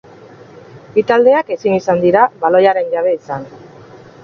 [0.95, 3.49] Bi taldeak ezin izan dira baloiaren jabe izan.